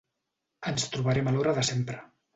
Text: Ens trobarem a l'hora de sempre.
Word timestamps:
Ens 0.71 0.87
trobarem 0.95 1.29
a 1.33 1.37
l'hora 1.37 1.57
de 1.59 1.67
sempre. 1.73 2.03